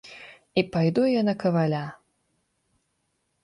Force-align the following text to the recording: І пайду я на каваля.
І 0.61 0.63
пайду 0.75 1.03
я 1.11 1.21
на 1.29 1.35
каваля. 1.45 1.85